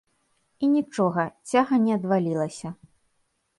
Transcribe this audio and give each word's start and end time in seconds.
І 0.63 0.69
нічога, 0.75 1.25
цяга 1.53 1.75
не 1.85 1.91
адвалілася. 1.99 2.75